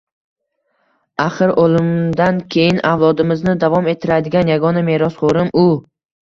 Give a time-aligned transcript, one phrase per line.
[1.25, 5.71] Axir oʻlimimdan keyin avlodimizni davom ettiradigan yagona merosxoʻrim u…